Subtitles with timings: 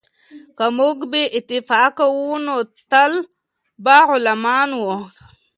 [0.57, 2.55] که موږ بې اتفاقه وو نو
[2.91, 3.13] تل
[3.83, 4.95] به غلامان وو.